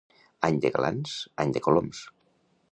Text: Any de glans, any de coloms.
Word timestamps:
Any 0.47 0.55
de 0.63 0.71
glans, 0.77 1.13
any 1.45 1.55
de 1.59 1.65
coloms. 1.69 2.05